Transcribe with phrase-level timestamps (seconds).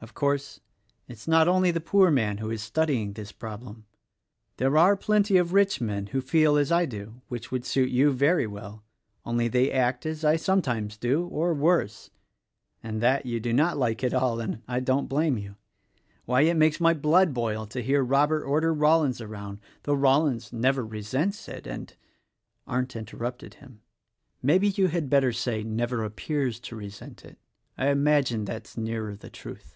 [0.00, 0.60] Of course,
[1.08, 3.84] it is not only the poor man who is studying this problem.
[4.58, 8.12] There are plenty of rich men who feel as I do— which would suit you
[8.12, 8.84] very well,—
[9.26, 12.10] only they act as I sometimes do, or worse—
[12.82, 15.56] and that you do not like at all: and I do not blame you.
[16.26, 20.86] Why, it makes my blood boil to hear Robert order Rollins around.— though Rollins never
[20.86, 21.92] resents it, and
[22.68, 23.80] —"Arndt interrupted him:
[24.44, 27.36] "Maybe you had better say, 52 THE RECORDING ANGEL Never appears to resent it.
[27.76, 29.74] I imagine that is nearer the truth."